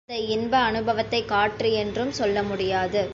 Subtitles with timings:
[0.09, 3.01] அந்த இன்ப அநுபவத்தைக் காற்று என்றும் சொல்ல முடியாது.